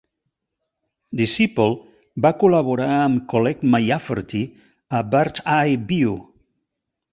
[1.19, 4.43] Disciple va col·laborar amb Collette Mclaffery
[5.01, 6.19] a "Birdseye View".